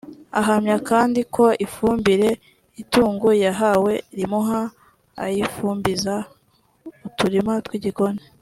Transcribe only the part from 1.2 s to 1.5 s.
ko